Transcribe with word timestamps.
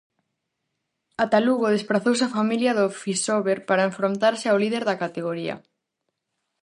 Ata 1.23 1.39
Lugo 1.45 1.73
desprazouse 1.75 2.23
a 2.25 2.33
familia 2.37 2.75
do 2.79 2.85
Fisober 3.01 3.57
para 3.69 3.87
enfrontarse 3.89 4.45
ao 4.47 4.59
líder 4.63 4.83
da 4.85 4.99
categoría. 5.03 5.55